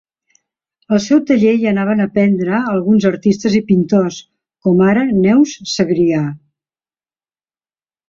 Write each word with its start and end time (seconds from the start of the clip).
Al 0.95 1.01
seu 1.07 1.19
taller 1.31 1.53
hi 1.57 1.67
anaven 1.71 2.01
a 2.05 2.07
aprendre 2.11 2.63
alguns 2.73 3.07
artistes 3.11 3.59
i 3.61 3.63
pintors, 3.69 4.19
com 4.67 4.85
ara 4.89 5.07
Neus 5.23 5.57
Segrià. 5.77 6.27